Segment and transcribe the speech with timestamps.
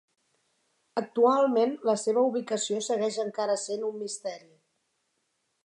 [1.01, 4.51] Actualment la seva ubicació segueix encara sent un misteri.